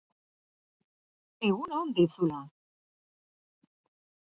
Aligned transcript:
Egun 1.51 1.77
on 1.83 1.93
deizula! 2.01 2.41